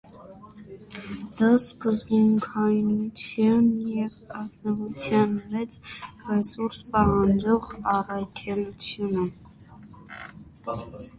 [1.41, 3.67] Դա սկզբունքայնության
[3.97, 5.77] և ազնվության մեծ
[6.31, 9.27] ռեսուրս պահանջող առաքելություն է: